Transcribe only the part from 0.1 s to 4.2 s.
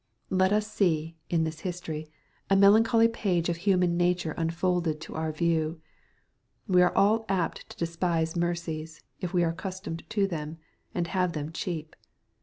Let us see, in this history, a melancholy page of human